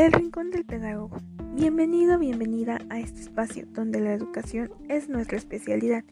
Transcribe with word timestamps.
El 0.00 0.12
Rincón 0.12 0.50
del 0.50 0.64
Pedagogo. 0.64 1.18
Bienvenido, 1.54 2.18
bienvenida 2.18 2.78
a 2.88 2.98
este 2.98 3.20
espacio 3.20 3.66
donde 3.74 4.00
la 4.00 4.14
educación 4.14 4.70
es 4.88 5.10
nuestra 5.10 5.36
especialidad 5.36 6.04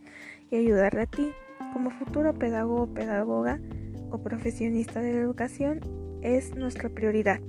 y 0.50 0.56
ayudarle 0.56 1.00
a 1.00 1.06
ti 1.06 1.30
como 1.72 1.88
futuro 1.88 2.34
pedagogo, 2.34 2.92
pedagoga 2.92 3.58
o 4.10 4.18
profesionista 4.18 5.00
de 5.00 5.14
la 5.14 5.20
educación 5.20 5.80
es 6.20 6.54
nuestra 6.54 6.90
prioridad. 6.90 7.40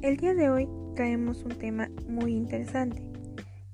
El 0.00 0.16
día 0.16 0.32
de 0.32 0.48
hoy 0.48 0.66
traemos 0.94 1.44
un 1.44 1.58
tema 1.58 1.90
muy 2.08 2.32
interesante 2.32 3.02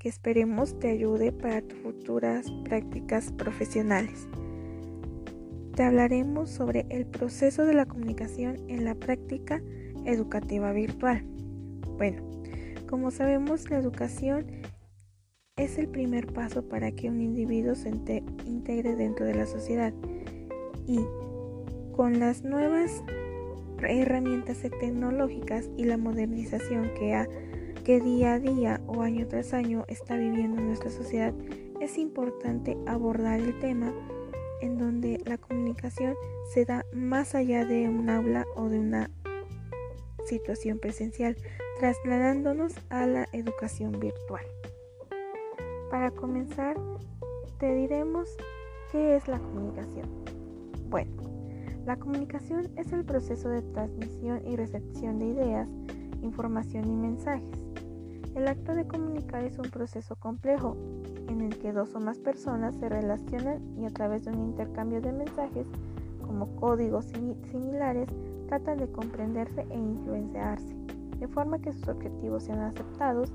que 0.01 0.09
esperemos 0.09 0.80
te 0.80 0.91
ayude 0.91 1.30
para 1.30 1.62
tus 1.62 1.78
futuras 1.78 2.51
prácticas 2.65 3.30
profesionales. 3.30 4.27
Te 5.77 5.84
hablaremos 5.84 6.51
sobre 6.51 6.87
el 6.91 7.06
proceso 7.06 7.65
de 7.66 7.74
la 7.74 7.87
comunicación 7.87 8.69
en 8.69 8.84
la 8.84 8.96
práctica 8.96 9.62
educativa 10.04 10.72
virtual. 10.72 11.24
Bueno, 11.96 12.22
como 12.88 13.10
sabemos, 13.10 13.70
la 13.70 13.78
educación 13.78 14.46
es 15.56 15.78
el 15.78 15.88
primer 15.88 16.32
paso 16.32 16.68
para 16.68 16.90
que 16.92 17.08
un 17.08 17.20
individuo 17.20 17.74
se 17.74 17.88
integre 17.88 18.96
dentro 18.96 19.24
de 19.24 19.34
la 19.34 19.46
sociedad 19.46 19.92
y 20.86 21.00
con 21.94 22.18
las 22.18 22.42
nuevas 22.42 23.04
herramientas 23.82 24.58
tecnológicas 24.80 25.70
y 25.77 25.84
la 25.84 25.96
modernización 25.96 26.91
que, 26.94 28.00
día 28.00 28.34
a 28.34 28.41
día 28.41 28.80
o 28.86 29.02
año 29.02 29.27
tras 29.28 29.52
año 29.52 29.84
está 29.88 30.16
viviendo 30.16 30.60
nuestra 30.60 30.91
sociedad, 30.91 31.34
es 31.80 31.98
importante 31.98 32.77
abordar 32.86 33.41
el 33.41 33.58
tema 33.60 33.92
en 34.60 34.78
donde 34.78 35.20
la 35.24 35.39
comunicación 35.39 36.14
se 36.52 36.64
da 36.64 36.84
más 36.92 37.34
allá 37.34 37.64
de 37.64 37.89
un 37.89 38.08
aula 38.08 38.46
o 38.56 38.68
de 38.68 38.78
una 38.78 39.11
situación 40.27 40.78
presencial, 40.78 41.36
trasladándonos 41.78 42.75
a 42.91 43.06
la 43.06 43.28
educación 43.33 43.98
virtual. 43.98 44.44
Para 45.91 46.11
comenzar, 46.11 46.77
te 47.58 47.75
diremos 47.75 48.28
qué 48.91 49.17
es 49.17 49.28
la 49.28 49.39
comunicación. 49.39 50.08
Bueno, 50.89 51.12
la 51.86 51.97
comunicación 51.97 52.70
es 52.77 52.92
el 52.92 53.05
proceso 53.05 53.48
de 53.48 53.62
transmisión 53.62 54.41
y 54.47 54.56
recepción 54.56 55.19
de 55.19 55.27
ideas, 55.27 55.69
información 56.22 56.89
y 56.89 56.97
mensajes. 56.97 57.61
El 58.34 58.48
acto 58.48 58.75
de 58.75 58.86
comunicar 58.86 59.45
es 59.45 59.58
un 59.58 59.70
proceso 59.70 60.17
complejo 60.17 60.77
en 61.28 61.41
el 61.41 61.58
que 61.58 61.72
dos 61.72 61.95
o 61.95 62.00
más 62.00 62.19
personas 62.19 62.75
se 62.77 62.89
relacionan 62.89 63.62
y 63.78 63.84
a 63.84 63.91
través 63.91 64.25
de 64.25 64.33
un 64.33 64.41
intercambio 64.41 65.00
de 65.00 65.12
mensajes 65.12 65.67
como 66.22 66.56
códigos 66.56 67.06
similares 67.50 68.08
tratan 68.47 68.78
de 68.78 68.91
comprenderse 68.91 69.67
e 69.70 69.78
influenciarse, 69.78 70.75
de 71.19 71.28
forma 71.28 71.59
que 71.59 71.73
sus 71.73 71.89
objetivos 71.89 72.45
sean 72.45 72.61
aceptados 72.61 73.33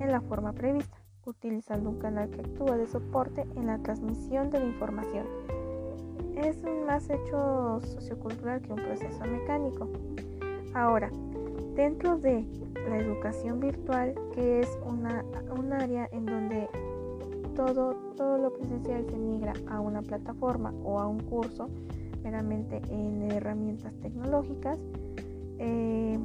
en 0.00 0.10
la 0.10 0.20
forma 0.20 0.52
prevista, 0.52 0.96
utilizando 1.26 1.90
un 1.90 1.98
canal 1.98 2.30
que 2.30 2.40
actúa 2.40 2.76
de 2.76 2.86
soporte 2.86 3.46
en 3.56 3.66
la 3.66 3.78
transmisión 3.78 4.50
de 4.50 4.60
la 4.60 4.66
información. 4.66 5.26
Es 6.36 6.62
un 6.64 6.86
más 6.86 7.08
hecho 7.10 7.80
sociocultural 7.82 8.62
que 8.62 8.72
un 8.72 8.80
proceso 8.80 9.20
mecánico. 9.26 9.88
Ahora, 10.74 11.10
dentro 11.74 12.16
de 12.18 12.44
la 12.88 12.98
educación 12.98 13.60
virtual, 13.60 14.14
que 14.34 14.60
es 14.60 14.78
una, 14.86 15.24
un 15.58 15.72
área 15.72 16.08
en 16.12 16.26
donde 16.26 16.68
todo, 17.54 17.94
todo 18.16 18.38
lo 18.38 18.52
presencial 18.54 19.04
se 19.04 19.16
migra 19.16 19.52
a 19.68 19.80
una 19.80 20.02
plataforma 20.02 20.72
o 20.82 20.98
a 20.98 21.06
un 21.06 21.20
curso, 21.20 21.68
meramente 22.22 22.80
en 22.90 23.30
herramientas 23.30 23.94
tecnológicas. 24.00 24.78
Eh, 25.58 26.18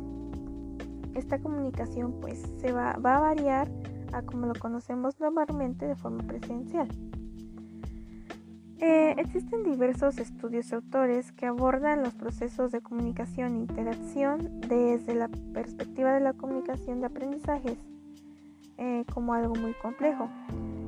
esta 1.16 1.40
comunicación 1.40 2.14
pues 2.22 2.44
se 2.58 2.72
va, 2.72 2.92
a 2.92 3.00
variar 3.00 3.70
a 4.14 4.22
como 4.22 4.48
lo 4.48 4.54
conocemos 4.56 5.20
normalmente 5.20 5.86
de 5.88 5.96
forma 5.96 6.24
presencial. 6.24 6.88
Eh, 8.80 9.16
existen 9.18 9.64
diversos 9.64 10.20
estudios 10.20 10.72
y 10.72 10.76
autores 10.76 11.32
que 11.32 11.46
abordan 11.46 12.04
los 12.04 12.14
procesos 12.14 12.72
de 12.72 12.82
comunicación 12.82 13.56
e 13.56 13.60
interacción 13.60 14.62
desde 14.68 15.16
la 15.16 15.30
perspectiva 15.54 16.14
de 16.14 16.20
la 16.20 16.34
comunicación 16.34 17.00
de 17.00 17.06
aprendizajes 17.08 17.78
eh, 18.78 19.06
como 19.14 19.34
algo 19.34 19.56
muy 19.56 19.74
complejo 19.82 20.30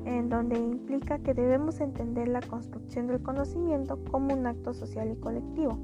en 0.07 0.29
donde 0.29 0.57
implica 0.57 1.19
que 1.19 1.34
debemos 1.34 1.81
entender 1.81 2.29
la 2.29 2.40
construcción 2.41 3.07
del 3.07 3.22
conocimiento 3.22 4.00
como 4.09 4.34
un 4.34 4.47
acto 4.47 4.73
social 4.73 5.12
y 5.12 5.16
colectivo. 5.18 5.78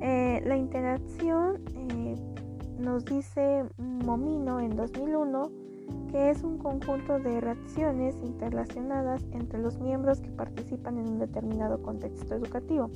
Eh, 0.00 0.42
la 0.44 0.56
interacción 0.56 1.60
eh, 1.76 2.16
nos 2.78 3.04
dice 3.04 3.64
Momino 3.78 4.58
en 4.58 4.74
2001 4.74 5.50
que 6.10 6.30
es 6.30 6.42
un 6.42 6.58
conjunto 6.58 7.20
de 7.20 7.40
reacciones 7.40 8.16
interrelacionadas 8.22 9.24
entre 9.32 9.60
los 9.60 9.78
miembros 9.78 10.20
que 10.20 10.30
participan 10.30 10.98
en 10.98 11.08
un 11.08 11.18
determinado 11.18 11.80
contexto 11.80 12.34
educativo, 12.34 12.90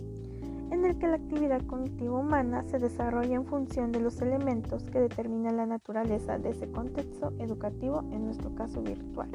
en 0.71 0.85
el 0.85 0.99
que 0.99 1.07
la 1.07 1.17
actividad 1.17 1.65
cognitiva 1.67 2.19
humana 2.19 2.65
se 2.65 2.79
desarrolla 2.79 3.37
en 3.37 3.47
función 3.47 3.93
de 3.93 4.01
los 4.01 4.21
elementos 4.21 4.85
que 4.91 5.01
determinan 5.01 5.57
la 5.57 5.67
naturaleza 5.67 6.39
de 6.39 6.51
ese 6.51 6.71
contexto 6.71 7.33
educativo, 7.39 8.01
en 8.13 8.27
nuestro 8.27 8.55
caso 8.55 8.83
virtual. 8.83 9.31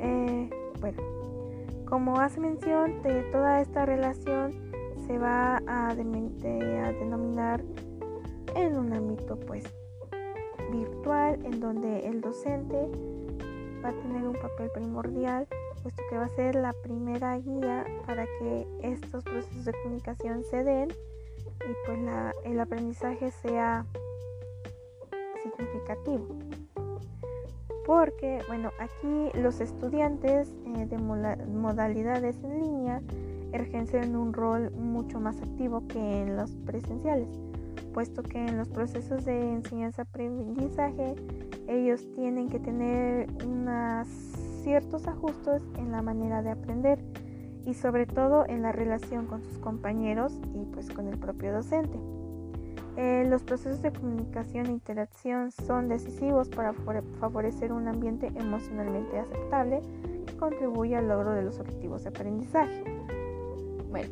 Eh, 0.00 0.50
bueno, 0.80 1.02
como 1.86 2.18
hace 2.20 2.40
mención 2.40 3.02
toda 3.32 3.60
esta 3.60 3.84
relación 3.84 4.52
se 5.06 5.18
va 5.18 5.60
a, 5.66 5.94
denominar 5.94 7.62
en 8.54 8.76
un 8.76 8.92
ámbito 8.92 9.38
pues 9.40 9.64
virtual 10.72 11.44
en 11.44 11.60
donde 11.60 12.06
el 12.06 12.20
docente 12.20 12.88
va 13.84 13.90
a 13.90 13.92
tener 13.92 14.26
un 14.26 14.34
papel 14.34 14.70
primordial 14.70 15.46
puesto 15.82 16.02
que 16.08 16.16
va 16.16 16.24
a 16.24 16.28
ser 16.28 16.54
la 16.54 16.72
primera 16.72 17.38
guía 17.38 17.84
para 18.06 18.24
que 18.38 18.66
estos 18.82 19.24
procesos 19.24 19.64
de 19.64 19.72
comunicación 19.82 20.44
se 20.44 20.62
den 20.62 20.90
y 20.90 21.86
pues 21.86 21.98
el 22.44 22.60
aprendizaje 22.60 23.30
sea 23.30 23.84
significativo 25.42 26.26
porque, 27.90 28.38
bueno, 28.46 28.70
aquí 28.78 29.36
los 29.36 29.60
estudiantes 29.60 30.54
eh, 30.76 30.86
de 30.86 30.96
modalidades 30.96 32.36
en 32.44 32.60
línea 32.60 33.02
ejercen 33.52 34.14
un 34.14 34.32
rol 34.32 34.70
mucho 34.70 35.18
más 35.18 35.42
activo 35.42 35.88
que 35.88 35.98
en 35.98 36.36
los 36.36 36.52
presenciales, 36.64 37.26
puesto 37.92 38.22
que 38.22 38.46
en 38.46 38.58
los 38.58 38.68
procesos 38.68 39.24
de 39.24 39.54
enseñanza-aprendizaje 39.54 41.16
ellos 41.66 42.06
tienen 42.14 42.48
que 42.48 42.60
tener 42.60 43.26
ciertos 44.62 45.08
ajustes 45.08 45.60
en 45.76 45.90
la 45.90 46.00
manera 46.00 46.42
de 46.42 46.50
aprender 46.50 47.00
y 47.66 47.74
sobre 47.74 48.06
todo 48.06 48.46
en 48.46 48.62
la 48.62 48.70
relación 48.70 49.26
con 49.26 49.42
sus 49.42 49.58
compañeros 49.58 50.38
y 50.54 50.64
pues 50.66 50.88
con 50.90 51.08
el 51.08 51.18
propio 51.18 51.52
docente. 51.52 51.98
Eh, 52.96 53.24
los 53.28 53.42
procesos 53.42 53.82
de 53.82 53.92
comunicación 53.92 54.66
e 54.66 54.70
interacción 54.70 55.52
son 55.52 55.88
decisivos 55.88 56.48
para 56.48 56.72
favorecer 57.20 57.72
un 57.72 57.88
ambiente 57.88 58.32
emocionalmente 58.34 59.18
aceptable 59.18 59.80
que 60.26 60.36
contribuye 60.36 60.96
al 60.96 61.08
logro 61.08 61.32
de 61.32 61.42
los 61.42 61.60
objetivos 61.60 62.02
de 62.02 62.08
aprendizaje. 62.08 62.84
Bueno, 63.90 64.10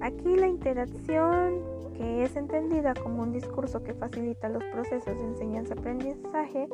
aquí 0.00 0.36
la 0.36 0.48
interacción, 0.48 1.60
que 1.96 2.24
es 2.24 2.36
entendida 2.36 2.94
como 2.94 3.22
un 3.22 3.32
discurso 3.32 3.82
que 3.82 3.94
facilita 3.94 4.48
los 4.48 4.64
procesos 4.64 5.16
de 5.16 5.24
enseñanza-aprendizaje, 5.24 6.68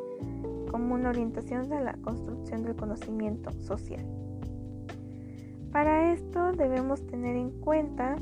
como 0.71 0.95
una 0.95 1.11
orientación 1.11 1.69
de 1.69 1.81
la 1.81 1.93
construcción 1.99 2.63
del 2.63 2.75
conocimiento 2.75 3.53
social. 3.53 4.05
Para 5.71 6.13
esto 6.13 6.53
debemos 6.53 7.07
tener 7.07 7.37
en 7.37 7.51
cuenta 7.51 8.17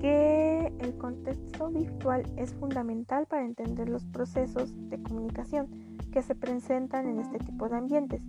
que 0.00 0.72
el 0.78 0.96
contexto 0.96 1.68
virtual 1.70 2.22
es 2.36 2.54
fundamental 2.54 3.26
para 3.26 3.44
entender 3.44 3.88
los 3.88 4.04
procesos 4.04 4.72
de 4.90 5.02
comunicación 5.02 5.68
que 6.12 6.22
se 6.22 6.34
presentan 6.34 7.08
en 7.08 7.18
este 7.18 7.38
tipo 7.38 7.68
de 7.68 7.76
ambientes, 7.76 8.22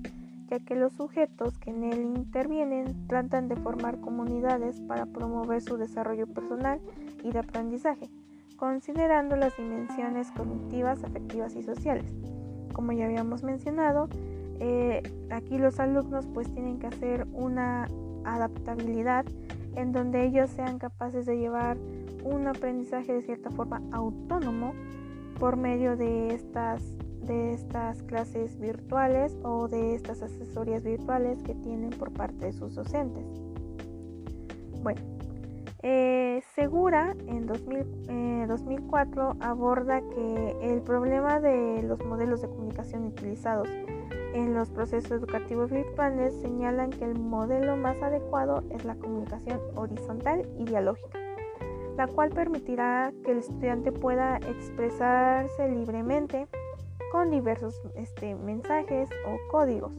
ya 0.49 0.59
que 0.59 0.75
los 0.75 0.93
sujetos 0.93 1.57
que 1.57 1.71
en 1.71 1.83
él 1.83 2.03
intervienen 2.03 3.07
tratan 3.07 3.47
de 3.47 3.55
formar 3.55 3.99
comunidades 3.99 4.81
para 4.81 5.05
promover 5.05 5.61
su 5.61 5.77
desarrollo 5.77 6.27
personal 6.27 6.79
y 7.23 7.31
de 7.31 7.39
aprendizaje, 7.39 8.09
considerando 8.55 9.35
las 9.35 9.55
dimensiones 9.57 10.31
cognitivas, 10.31 11.03
afectivas 11.03 11.55
y 11.55 11.63
sociales. 11.63 12.11
Como 12.73 12.91
ya 12.91 13.05
habíamos 13.05 13.43
mencionado, 13.43 14.09
eh, 14.59 15.03
aquí 15.29 15.57
los 15.57 15.79
alumnos 15.79 16.27
pues 16.33 16.51
tienen 16.53 16.79
que 16.79 16.87
hacer 16.87 17.27
una 17.33 17.87
adaptabilidad 18.25 19.25
en 19.77 19.91
donde 19.91 20.25
ellos 20.25 20.49
sean 20.49 20.79
capaces 20.79 21.25
de 21.25 21.37
llevar 21.37 21.77
un 22.23 22.47
aprendizaje 22.47 23.13
de 23.13 23.21
cierta 23.21 23.51
forma 23.51 23.81
autónomo 23.91 24.73
por 25.39 25.55
medio 25.55 25.95
de 25.95 26.33
estas, 26.33 26.81
de 27.21 27.53
estas 27.53 28.01
clases 28.03 28.59
virtuales 28.59 29.37
o 29.43 29.67
de 29.67 29.93
estas 29.93 30.23
asesorías 30.23 30.83
virtuales 30.83 31.41
que 31.43 31.53
tienen 31.53 31.91
por 31.91 32.11
parte 32.11 32.47
de 32.47 32.53
sus 32.53 32.75
docentes. 32.75 33.25
Bueno, 34.81 35.01
Eh, 35.83 36.41
Segura 36.55 37.15
en 37.27 37.45
2004 37.45 39.31
eh, 39.31 39.35
aborda 39.41 40.01
que 40.01 40.55
el 40.63 40.81
problema 40.81 41.39
de 41.39 41.83
los 41.83 42.03
modelos 42.03 42.41
de 42.41 42.47
comunicación 42.47 43.05
utilizados 43.05 43.69
en 44.37 44.53
los 44.53 44.69
procesos 44.69 45.11
educativos 45.11 45.71
virtuales 45.71 46.33
señalan 46.41 46.91
que 46.91 47.05
el 47.05 47.17
modelo 47.17 47.75
más 47.75 48.01
adecuado 48.03 48.63
es 48.69 48.85
la 48.85 48.95
comunicación 48.95 49.59
horizontal 49.75 50.47
y 50.59 50.65
dialógica, 50.65 51.19
la 51.97 52.07
cual 52.07 52.29
permitirá 52.29 53.11
que 53.25 53.31
el 53.31 53.39
estudiante 53.39 53.91
pueda 53.91 54.37
expresarse 54.37 55.67
libremente 55.69 56.47
con 57.11 57.31
diversos 57.31 57.81
este, 57.95 58.35
mensajes 58.35 59.09
o 59.25 59.37
códigos, 59.51 59.91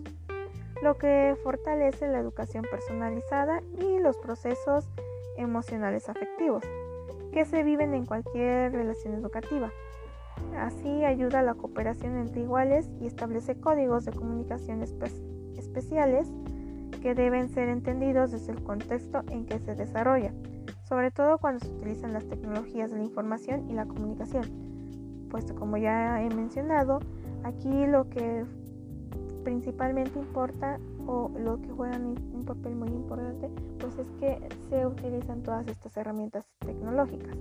lo 0.82 0.96
que 0.98 1.36
fortalece 1.42 2.06
la 2.06 2.20
educación 2.20 2.64
personalizada 2.70 3.60
y 3.76 3.98
los 3.98 4.16
procesos 4.18 4.88
emocionales 5.36 6.08
afectivos 6.08 6.62
que 7.32 7.44
se 7.44 7.64
viven 7.64 7.92
en 7.92 8.06
cualquier 8.06 8.72
relación 8.72 9.14
educativa. 9.14 9.72
Así 10.56 11.04
ayuda 11.04 11.40
a 11.40 11.42
la 11.42 11.54
cooperación 11.54 12.16
entre 12.16 12.42
iguales 12.42 12.90
y 13.00 13.06
establece 13.06 13.54
códigos 13.56 14.04
de 14.04 14.12
comunicación 14.12 14.82
especiales 14.82 16.28
que 17.00 17.14
deben 17.14 17.48
ser 17.48 17.68
entendidos 17.68 18.32
desde 18.32 18.52
el 18.52 18.62
contexto 18.62 19.22
en 19.30 19.46
que 19.46 19.58
se 19.60 19.74
desarrolla, 19.74 20.32
sobre 20.84 21.10
todo 21.10 21.38
cuando 21.38 21.64
se 21.64 21.70
utilizan 21.72 22.12
las 22.12 22.26
tecnologías 22.26 22.90
de 22.90 22.98
la 22.98 23.04
información 23.04 23.70
y 23.70 23.74
la 23.74 23.86
comunicación. 23.86 24.44
Puesto 25.30 25.54
como 25.54 25.76
ya 25.76 26.22
he 26.22 26.28
mencionado, 26.30 27.00
aquí 27.44 27.86
lo 27.86 28.08
que 28.08 28.44
principalmente 29.44 30.18
importa 30.18 30.80
o 31.06 31.30
lo 31.38 31.60
que 31.60 31.70
juegan 31.70 32.06
un 32.06 32.44
papel 32.44 32.74
muy 32.74 32.88
importante, 32.88 33.48
pues 33.78 33.96
es 33.98 34.08
que 34.18 34.38
se 34.68 34.86
utilizan 34.86 35.42
todas 35.42 35.66
estas 35.68 35.96
herramientas 35.96 36.46
tecnológicas. 36.58 37.36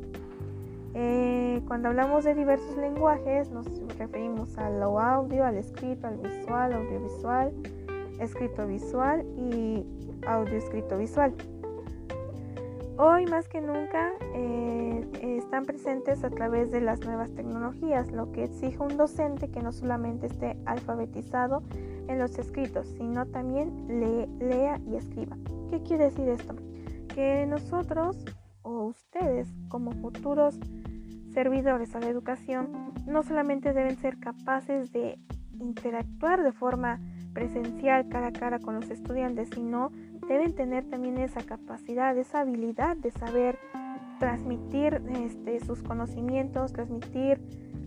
Eh, 1.00 1.62
cuando 1.68 1.90
hablamos 1.90 2.24
de 2.24 2.34
diversos 2.34 2.76
lenguajes, 2.76 3.52
nos 3.52 3.68
referimos 4.00 4.58
al 4.58 4.82
audio, 4.82 5.46
al 5.46 5.56
escrito, 5.56 6.08
al 6.08 6.18
visual, 6.18 6.74
audiovisual, 6.74 7.54
escrito 8.20 8.66
visual 8.66 9.24
y 9.38 9.86
audio 10.26 10.58
escrito 10.58 10.98
visual. 10.98 11.36
Hoy 12.98 13.28
más 13.28 13.48
que 13.48 13.62
nunca 13.62 14.14
eh, 14.34 15.08
están 15.22 15.66
presentes 15.66 16.24
a 16.24 16.32
través 16.32 16.72
de 16.72 16.82
las 16.82 17.06
nuevas 17.06 17.30
tecnologías, 17.36 18.12
lo 18.12 18.32
que 18.32 18.46
exige 18.46 18.80
un 18.80 18.98
docente 18.98 19.52
que 19.52 19.62
no 19.62 19.72
solamente 19.72 20.26
esté 20.26 20.58
alfabetizado 20.66 21.62
en 22.08 22.18
los 22.18 22.40
escritos, 22.40 22.88
sino 22.98 23.28
también 23.28 23.86
lea 24.40 24.82
y 24.92 24.96
escriba. 24.96 25.38
¿Qué 25.70 25.80
quiere 25.84 26.06
decir 26.06 26.28
esto? 26.28 26.56
Que 27.14 27.46
nosotros 27.46 28.26
o 28.64 28.86
ustedes 28.86 29.48
como 29.70 29.92
futuros 29.92 30.60
servidores 31.38 31.94
a 31.94 32.00
la 32.00 32.07
educación 32.07 32.94
no 33.06 33.22
solamente 33.22 33.72
deben 33.72 33.95
ser 33.98 34.18
capaces 34.18 34.92
de 34.92 35.19
interactuar 35.60 36.42
de 36.42 36.51
forma 36.51 37.00
presencial 37.31 38.10
cara 38.10 38.30
a 38.30 38.31
cara 38.31 38.57
con 38.57 38.74
los 38.74 38.89
estudiantes, 38.89 39.50
sino 39.54 39.92
deben 40.28 40.56
tener 40.56 40.89
también 40.89 41.19
esa 41.19 41.44
capacidad, 41.44 42.18
esa 42.18 42.39
habilidad 42.39 42.98
de 42.98 43.12
saber 43.12 43.60
transmitir 44.18 45.00
este, 45.25 45.60
sus 45.60 45.84
conocimientos, 45.84 46.74
transmitir 46.74 47.39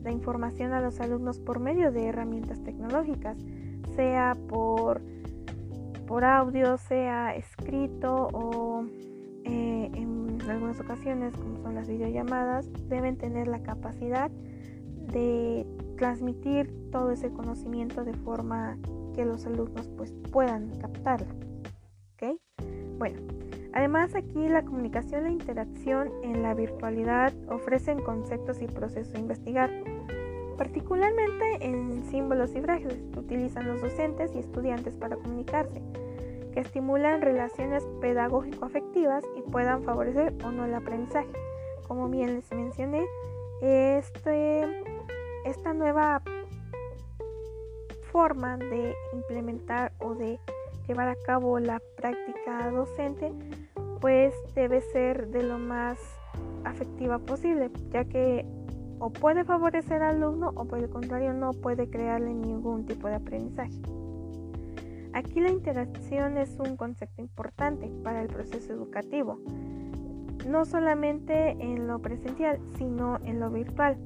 la 0.04 0.12
información 0.12 0.72
a 0.72 0.80
los 0.80 1.00
alumnos 1.00 1.40
por 1.40 1.58
medio 1.58 1.90
de 1.90 2.06
herramientas 2.06 2.62
tecnológicas, 2.62 3.36
sea 3.96 4.36
por, 4.48 5.02
por 6.06 6.24
audio, 6.24 6.78
sea 6.78 7.34
escrito 7.34 8.28
o 8.32 8.84
eh, 9.42 9.90
en 9.92 10.19
algunas 10.50 10.80
ocasiones, 10.80 11.34
como 11.34 11.58
son 11.62 11.74
las 11.74 11.88
videollamadas, 11.88 12.68
deben 12.88 13.16
tener 13.16 13.48
la 13.48 13.62
capacidad 13.62 14.30
de 14.30 15.66
transmitir 15.96 16.72
todo 16.90 17.10
ese 17.10 17.30
conocimiento 17.30 18.04
de 18.04 18.14
forma 18.14 18.78
que 19.14 19.24
los 19.24 19.46
alumnos 19.46 19.88
pues, 19.96 20.12
puedan 20.30 20.70
captarla. 20.78 21.28
Bueno, 22.98 23.18
además 23.72 24.14
aquí 24.14 24.46
la 24.46 24.62
comunicación 24.62 25.24
e 25.24 25.32
interacción 25.32 26.10
en 26.22 26.42
la 26.42 26.52
virtualidad 26.52 27.32
ofrecen 27.48 28.02
conceptos 28.02 28.60
y 28.60 28.66
procesos 28.66 29.14
a 29.14 29.18
investigar, 29.18 29.70
particularmente 30.58 31.66
en 31.66 32.04
símbolos 32.04 32.54
y 32.54 32.60
frases 32.60 32.92
que 33.10 33.18
utilizan 33.18 33.66
los 33.66 33.80
docentes 33.80 34.34
y 34.34 34.38
estudiantes 34.40 34.98
para 34.98 35.16
comunicarse 35.16 35.80
que 36.52 36.60
estimulan 36.60 37.22
relaciones 37.22 37.86
pedagógico-afectivas 38.00 39.24
y 39.36 39.39
puedan 39.50 39.82
favorecer 39.82 40.34
o 40.44 40.50
no 40.50 40.64
el 40.64 40.74
aprendizaje. 40.74 41.28
Como 41.86 42.08
bien 42.08 42.36
les 42.36 42.50
mencioné, 42.52 43.04
este, 43.60 44.82
esta 45.44 45.72
nueva 45.72 46.22
forma 48.12 48.56
de 48.56 48.94
implementar 49.12 49.92
o 49.98 50.14
de 50.14 50.38
llevar 50.86 51.08
a 51.08 51.16
cabo 51.26 51.58
la 51.58 51.80
práctica 51.96 52.70
docente, 52.70 53.32
pues 54.00 54.34
debe 54.54 54.80
ser 54.80 55.28
de 55.28 55.42
lo 55.42 55.58
más 55.58 55.98
afectiva 56.64 57.18
posible, 57.18 57.70
ya 57.90 58.04
que 58.04 58.44
o 58.98 59.10
puede 59.10 59.44
favorecer 59.44 60.02
al 60.02 60.16
alumno 60.16 60.52
o 60.54 60.64
por 60.66 60.78
el 60.78 60.90
contrario 60.90 61.32
no 61.32 61.52
puede 61.52 61.88
crearle 61.88 62.34
ningún 62.34 62.86
tipo 62.86 63.08
de 63.08 63.14
aprendizaje. 63.14 63.80
Aquí 65.20 65.38
la 65.38 65.50
interacción 65.50 66.38
es 66.38 66.58
un 66.58 66.78
concepto 66.78 67.20
importante 67.20 67.92
para 68.02 68.22
el 68.22 68.28
proceso 68.28 68.72
educativo, 68.72 69.38
no 70.48 70.64
solamente 70.64 71.50
en 71.50 71.86
lo 71.86 71.98
presencial, 71.98 72.58
sino 72.78 73.18
en 73.26 73.38
lo 73.38 73.50
virtual, 73.50 73.98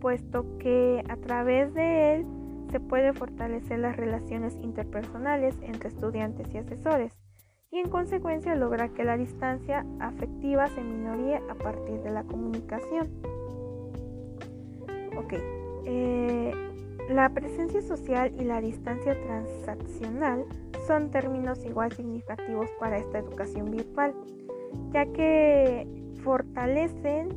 puesto 0.00 0.56
que 0.58 1.02
a 1.08 1.16
través 1.16 1.74
de 1.74 2.14
él 2.14 2.26
se 2.70 2.78
puede 2.78 3.12
fortalecer 3.12 3.80
las 3.80 3.96
relaciones 3.96 4.56
interpersonales 4.62 5.56
entre 5.62 5.88
estudiantes 5.88 6.46
y 6.54 6.58
asesores 6.58 7.18
y 7.72 7.78
en 7.78 7.88
consecuencia 7.88 8.54
lograr 8.54 8.92
que 8.92 9.02
la 9.02 9.16
distancia 9.16 9.84
afectiva 9.98 10.68
se 10.68 10.80
minoríe 10.80 11.42
a 11.50 11.54
partir 11.56 12.02
de 12.02 12.10
la 12.12 12.22
comunicación. 12.22 13.08
Ok, 15.18 15.34
eh, 15.86 16.52
la 17.08 17.28
presencia 17.28 17.80
social 17.82 18.32
y 18.38 18.44
la 18.44 18.60
distancia 18.60 19.20
transaccional 19.20 20.44
son 20.86 21.10
términos 21.10 21.64
igual 21.64 21.92
significativos 21.92 22.68
para 22.80 22.98
esta 22.98 23.18
educación 23.18 23.70
virtual, 23.70 24.14
ya 24.92 25.06
que 25.06 25.86
fortalecen 26.22 27.28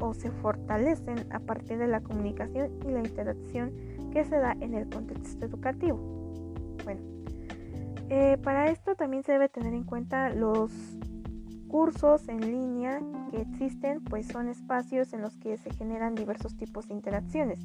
o 0.00 0.14
se 0.14 0.30
fortalecen 0.30 1.32
a 1.32 1.38
partir 1.38 1.78
de 1.78 1.86
la 1.86 2.00
comunicación 2.00 2.72
y 2.84 2.90
la 2.90 3.00
interacción 3.00 3.72
que 4.12 4.24
se 4.24 4.36
da 4.36 4.56
en 4.60 4.74
el 4.74 4.88
contexto 4.90 5.46
educativo. 5.46 5.98
Bueno, 6.84 7.00
eh, 8.08 8.36
para 8.42 8.68
esto 8.68 8.96
también 8.96 9.22
se 9.22 9.32
debe 9.32 9.48
tener 9.48 9.74
en 9.74 9.84
cuenta 9.84 10.30
los 10.30 10.72
cursos 11.68 12.28
en 12.28 12.40
línea 12.40 13.00
que 13.30 13.40
existen, 13.40 14.02
pues 14.02 14.26
son 14.26 14.48
espacios 14.48 15.12
en 15.12 15.22
los 15.22 15.36
que 15.38 15.56
se 15.56 15.72
generan 15.72 16.14
diversos 16.14 16.56
tipos 16.56 16.88
de 16.88 16.94
interacciones 16.94 17.60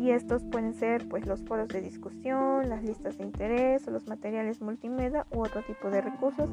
y 0.00 0.12
estos 0.12 0.42
pueden 0.44 0.72
ser 0.72 1.06
pues 1.08 1.26
los 1.26 1.42
foros 1.42 1.68
de 1.68 1.82
discusión, 1.82 2.70
las 2.70 2.82
listas 2.82 3.18
de 3.18 3.24
interés 3.24 3.86
o 3.86 3.90
los 3.90 4.08
materiales 4.08 4.62
multimedia 4.62 5.26
u 5.30 5.40
otro 5.40 5.62
tipo 5.62 5.90
de 5.90 6.00
recursos 6.00 6.48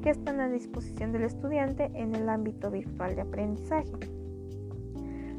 que 0.00 0.10
están 0.10 0.38
a 0.38 0.48
disposición 0.48 1.10
del 1.10 1.24
estudiante 1.24 1.90
en 1.94 2.14
el 2.14 2.28
ámbito 2.28 2.70
virtual 2.70 3.16
de 3.16 3.22
aprendizaje. 3.22 3.90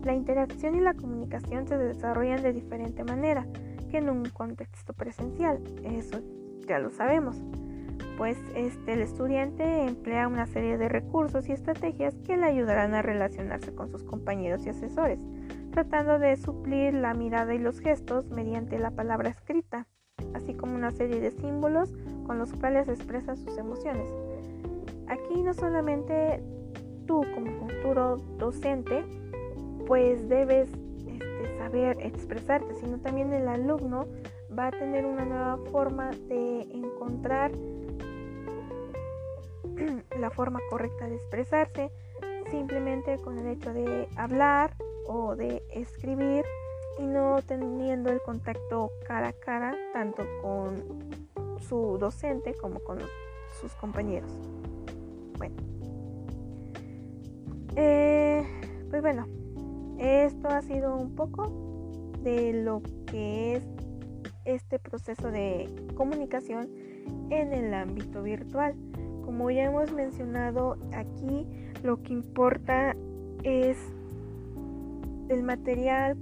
La 0.04 0.14
interacción 0.14 0.76
y 0.76 0.82
la 0.82 0.96
comunicación 0.96 1.66
se 1.66 1.78
desarrollan 1.78 2.44
de 2.44 2.52
diferente 2.52 3.06
manera 3.06 3.48
que 3.90 4.00
en 4.00 4.10
un 4.10 4.26
contexto 4.26 4.92
presencial, 4.92 5.64
eso 5.86 6.20
ya 6.68 6.80
lo 6.80 6.92
sabemos. 6.92 7.42
Pues 8.18 8.38
este, 8.54 8.94
el 8.94 9.02
estudiante 9.02 9.86
emplea 9.86 10.28
una 10.28 10.46
serie 10.46 10.78
de 10.78 10.90
recursos 10.90 11.48
y 11.48 11.54
estrategias 11.54 12.16
que 12.26 12.36
le 12.36 12.48
ayudarán 12.48 12.94
a 12.96 13.02
relacionarse 13.02 13.74
con 13.74 13.90
sus 13.90 14.04
compañeros 14.04 14.66
y 14.66 14.70
asesores 14.70 15.20
tratando 15.72 16.20
de 16.20 16.36
suplir 16.38 16.94
la 16.94 17.14
mirada 17.14 17.54
y 17.54 17.60
los 17.60 17.80
gestos 17.80 18.30
mediante 18.30 18.80
la 18.80 18.92
palabra 18.92 19.30
escrita, 19.30 19.88
así 20.34 20.54
como 20.54 20.76
una 20.76 20.92
serie 20.92 21.20
de 21.20 21.32
símbolos 21.32 21.94
con 22.26 22.38
los 22.38 22.54
cuales 22.54 22.88
expresa 22.88 23.36
sus 23.36 23.58
emociones. 23.58 24.08
Aquí 25.08 25.42
no 25.44 25.54
solamente 25.54 26.42
tú 27.06 27.24
como 27.34 27.52
futuro 27.60 28.18
docente, 28.38 29.04
pues 29.86 30.28
debes 30.28 30.70
este, 31.08 31.58
saber 31.58 31.98
expresarte, 32.00 32.74
sino 32.76 32.98
también 33.00 33.32
el 33.34 33.48
alumno 33.48 34.08
va 34.58 34.68
a 34.68 34.72
tener 34.72 35.06
una 35.06 35.26
nueva 35.26 35.58
forma 35.72 36.12
de 36.12 36.62
encontrar 36.62 37.52
la 40.20 40.30
forma 40.32 40.60
correcta 40.70 41.08
de 41.08 41.16
expresarse, 41.16 41.92
simplemente 42.50 43.18
con 43.18 43.38
el 43.38 43.48
hecho 43.48 43.74
de 43.74 44.08
hablar 44.16 44.72
o 45.08 45.36
de 45.36 45.64
escribir 45.72 46.46
y 47.00 47.04
no 47.04 47.42
teniendo 47.46 48.10
el 48.10 48.22
contacto 48.22 48.92
cara 49.06 49.30
a 49.30 49.34
cara 49.34 49.76
tanto 49.94 50.24
con 50.42 50.84
su 51.60 51.98
docente 51.98 52.54
como 52.56 52.80
con 52.80 53.00
sus 53.60 53.74
compañeros. 53.76 54.32
Bueno, 55.38 55.56
Eh, 57.78 58.46
pues 58.90 59.02
bueno, 59.02 59.28
esto 59.98 60.48
ha 60.48 60.62
sido 60.62 60.96
un 60.96 61.14
poco 61.14 61.92
de 62.24 62.54
lo 62.54 62.82
que 63.06 63.56
es 63.56 63.64
este 64.46 64.80
proceso 64.80 65.30
de 65.30 65.70
comunicación 65.96 66.70
en 67.30 67.52
el 67.52 67.74
ámbito 67.74 68.24
virtual. 68.24 68.76
Como 69.26 69.52
ya 69.52 69.64
hemos 69.64 69.92
mencionado 69.92 70.78
aquí, 70.94 71.46
lo 71.84 72.02
que 72.02 72.14
importa 72.14 72.96
es 73.44 73.78
el 75.30 75.44
material 75.44 76.18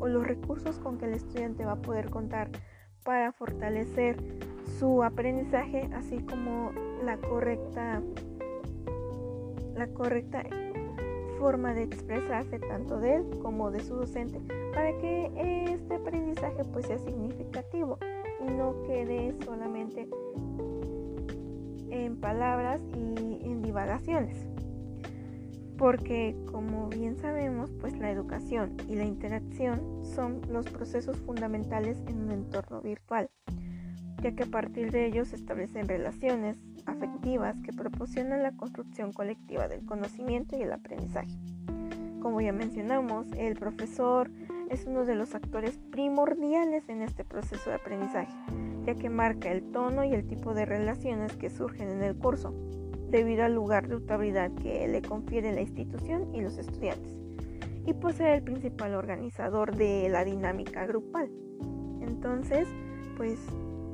o 0.00 0.08
los 0.08 0.26
recursos 0.26 0.78
con 0.78 0.98
que 0.98 1.06
el 1.06 1.14
estudiante 1.14 1.64
va 1.64 1.72
a 1.72 1.82
poder 1.82 2.10
contar 2.10 2.50
para 3.04 3.32
fortalecer 3.32 4.16
su 4.78 5.02
aprendizaje, 5.02 5.88
así 5.94 6.18
como 6.18 6.72
la 7.02 7.16
correcta 7.18 8.02
la 9.76 9.88
correcta 9.88 10.44
forma 11.38 11.74
de 11.74 11.82
expresarse 11.82 12.58
tanto 12.60 12.98
de 13.00 13.16
él 13.16 13.24
como 13.42 13.70
de 13.70 13.80
su 13.80 13.96
docente 13.96 14.40
para 14.72 14.96
que 14.98 15.30
este 15.72 15.96
aprendizaje 15.96 16.64
pues 16.72 16.86
sea 16.86 16.98
significativo 16.98 17.98
y 18.40 18.50
no 18.52 18.82
quede 18.84 19.34
solamente 19.44 20.08
en 21.90 22.16
palabras 22.16 22.80
y 22.96 23.40
en 23.44 23.62
divagaciones. 23.62 24.53
Porque 25.76 26.36
como 26.50 26.88
bien 26.88 27.16
sabemos, 27.16 27.70
pues 27.80 27.98
la 27.98 28.10
educación 28.10 28.76
y 28.88 28.94
la 28.94 29.04
interacción 29.04 30.04
son 30.04 30.40
los 30.48 30.66
procesos 30.66 31.16
fundamentales 31.18 31.98
en 32.06 32.22
un 32.22 32.30
entorno 32.30 32.80
virtual, 32.80 33.28
ya 34.22 34.32
que 34.32 34.44
a 34.44 34.50
partir 34.50 34.92
de 34.92 35.06
ellos 35.06 35.28
se 35.28 35.36
establecen 35.36 35.88
relaciones 35.88 36.58
afectivas 36.86 37.56
que 37.60 37.72
proporcionan 37.72 38.42
la 38.42 38.52
construcción 38.52 39.12
colectiva 39.12 39.68
del 39.68 39.84
conocimiento 39.84 40.56
y 40.56 40.62
el 40.62 40.72
aprendizaje. 40.72 41.36
Como 42.20 42.40
ya 42.40 42.52
mencionamos, 42.52 43.26
el 43.36 43.54
profesor 43.56 44.30
es 44.70 44.86
uno 44.86 45.04
de 45.04 45.14
los 45.14 45.34
actores 45.34 45.78
primordiales 45.90 46.88
en 46.88 47.02
este 47.02 47.24
proceso 47.24 47.70
de 47.70 47.76
aprendizaje, 47.76 48.32
ya 48.86 48.94
que 48.94 49.10
marca 49.10 49.50
el 49.50 49.62
tono 49.72 50.04
y 50.04 50.14
el 50.14 50.26
tipo 50.26 50.54
de 50.54 50.64
relaciones 50.64 51.36
que 51.36 51.50
surgen 51.50 51.90
en 51.90 52.02
el 52.02 52.16
curso, 52.16 52.54
debido 53.14 53.44
al 53.44 53.54
lugar 53.54 53.86
de 53.86 53.94
autoridad 53.94 54.50
que 54.60 54.88
le 54.88 55.00
confiere 55.00 55.52
la 55.52 55.60
institución 55.60 56.34
y 56.34 56.40
los 56.40 56.58
estudiantes, 56.58 57.16
y 57.86 57.92
posee 57.92 58.34
el 58.34 58.42
principal 58.42 58.92
organizador 58.94 59.76
de 59.76 60.08
la 60.08 60.24
dinámica 60.24 60.84
grupal. 60.84 61.30
Entonces, 62.00 62.66
pues 63.16 63.38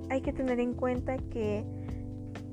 hay 0.09 0.23
que 0.23 0.33
tener 0.33 0.59
en 0.59 0.73
cuenta 0.73 1.19
que 1.19 1.67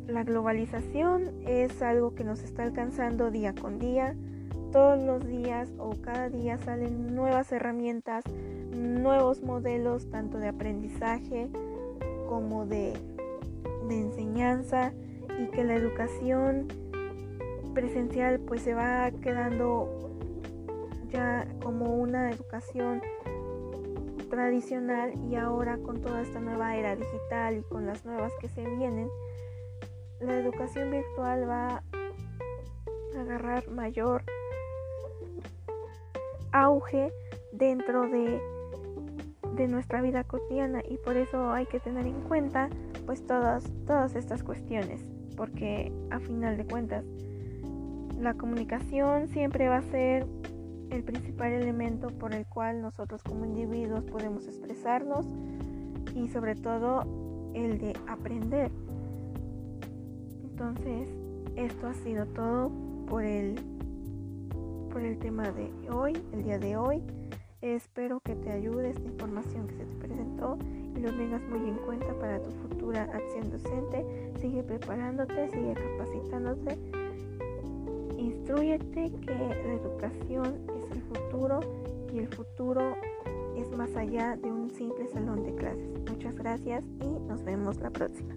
la 0.07 0.25
globalización 0.25 1.31
es 1.45 1.81
algo 1.81 2.13
que 2.15 2.25
nos 2.25 2.43
está 2.43 2.63
alcanzando 2.63 3.31
día 3.31 3.55
con 3.55 3.79
día, 3.79 4.17
todos 4.73 5.01
los 5.01 5.25
días 5.25 5.69
o 5.77 5.91
cada 6.01 6.27
día 6.27 6.57
salen 6.57 7.15
nuevas 7.15 7.49
herramientas, 7.53 8.25
nuevos 8.75 9.41
modelos 9.41 10.09
tanto 10.09 10.37
de 10.37 10.49
aprendizaje 10.49 11.47
como 12.27 12.65
de, 12.65 12.91
enseñanza 13.89 14.91
y 15.37 15.47
que 15.47 15.63
la 15.63 15.75
educación 15.75 16.67
presencial 17.73 18.39
pues 18.39 18.61
se 18.61 18.73
va 18.73 19.11
quedando 19.21 20.09
ya 21.09 21.47
como 21.61 21.95
una 21.95 22.31
educación 22.31 23.01
tradicional 24.29 25.13
y 25.29 25.35
ahora 25.35 25.77
con 25.77 26.01
toda 26.01 26.21
esta 26.21 26.39
nueva 26.39 26.75
era 26.75 26.95
digital 26.95 27.57
y 27.57 27.61
con 27.61 27.85
las 27.85 28.05
nuevas 28.05 28.33
que 28.39 28.49
se 28.49 28.67
vienen, 28.67 29.09
la 30.19 30.37
educación 30.37 30.91
virtual 30.91 31.47
va 31.47 31.67
a 31.67 33.19
agarrar 33.19 33.69
mayor 33.69 34.23
auge 36.51 37.11
dentro 37.51 38.09
de, 38.09 38.41
de 39.53 39.67
nuestra 39.67 40.01
vida 40.01 40.23
cotidiana 40.23 40.81
y 40.87 40.97
por 40.97 41.15
eso 41.15 41.51
hay 41.51 41.65
que 41.67 41.79
tener 41.79 42.05
en 42.05 42.21
cuenta 42.21 42.69
pues 43.05 43.25
todas, 43.25 43.63
todas 43.85 44.15
estas 44.15 44.43
cuestiones 44.43 45.01
porque 45.37 45.93
a 46.09 46.19
final 46.19 46.57
de 46.57 46.65
cuentas 46.65 47.05
la 48.19 48.33
comunicación 48.33 49.29
siempre 49.29 49.69
va 49.69 49.77
a 49.77 49.81
ser 49.83 50.25
el 50.89 51.03
principal 51.03 51.53
elemento 51.53 52.09
por 52.09 52.33
el 52.33 52.45
cual 52.45 52.81
nosotros 52.81 53.21
como 53.23 53.45
individuos 53.45 54.03
podemos 54.05 54.47
expresarnos 54.47 55.25
y 56.15 56.27
sobre 56.29 56.55
todo 56.55 57.51
el 57.53 57.77
de 57.77 57.93
aprender. 58.07 58.71
Entonces, 60.43 61.07
esto 61.55 61.87
ha 61.87 61.93
sido 61.93 62.25
todo 62.25 62.71
por 63.07 63.23
el 63.23 63.55
por 64.91 65.01
el 65.01 65.19
tema 65.19 65.51
de 65.51 65.69
hoy, 65.91 66.13
el 66.33 66.43
día 66.43 66.57
de 66.57 66.75
hoy. 66.75 67.03
Espero 67.75 68.21
que 68.21 68.33
te 68.33 68.49
ayude 68.49 68.91
esta 68.91 69.03
información 69.03 69.67
que 69.67 69.75
se 69.75 69.85
te 69.85 69.95
presentó 69.95 70.57
y 70.95 71.01
lo 71.01 71.11
tengas 71.11 71.41
muy 71.49 71.67
en 71.67 71.75
cuenta 71.75 72.17
para 72.17 72.41
tu 72.41 72.49
futura 72.51 73.03
acción 73.03 73.51
docente. 73.51 74.05
Sigue 74.39 74.63
preparándote, 74.63 75.49
sigue 75.49 75.73
capacitándote. 75.73 76.77
Instruyete 78.17 79.11
que 79.11 79.33
la 79.33 79.73
educación 79.73 80.45
es 80.77 80.95
el 80.95 81.01
futuro 81.03 81.59
y 82.13 82.19
el 82.19 82.27
futuro 82.29 82.95
es 83.57 83.69
más 83.71 83.93
allá 83.97 84.37
de 84.37 84.49
un 84.49 84.69
simple 84.69 85.05
salón 85.09 85.43
de 85.43 85.53
clases. 85.53 85.89
Muchas 86.09 86.35
gracias 86.35 86.85
y 87.01 87.19
nos 87.27 87.43
vemos 87.43 87.81
la 87.81 87.89
próxima. 87.89 88.36